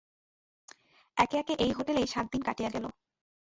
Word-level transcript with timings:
একে 1.17 1.35
একে 1.37 1.53
এই 1.65 1.71
হোটেলেই 1.77 2.07
সাতদিন 2.07 2.41
কাটিয়া 2.43 2.69
গেল! 2.75 2.85